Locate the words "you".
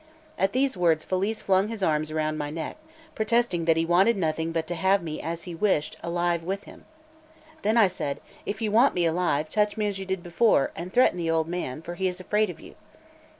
8.63-8.71, 9.99-10.07, 12.59-12.73